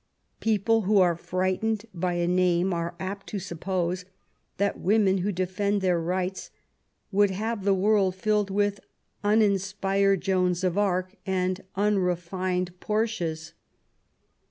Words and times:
People 0.39 0.81
who 0.81 0.97
are 0.97 1.15
frightened 1.15 1.85
by 1.93 2.13
a 2.13 2.25
name 2.25 2.73
are 2.73 2.95
apt 2.99 3.27
to 3.27 3.37
suppose 3.37 4.03
that 4.57 4.79
women 4.79 5.19
who 5.19 5.31
defend 5.31 5.79
their 5.81 6.01
rights 6.01 6.49
would 7.11 7.29
have 7.29 7.63
the 7.63 7.73
world 7.75 8.15
fiUed 8.15 8.49
with 8.49 8.79
uninspired 9.23 10.19
Joans 10.19 10.63
of 10.63 10.75
Arc, 10.75 11.17
and 11.23 11.61
unrefined 11.75 12.73
Portias. 12.79 13.53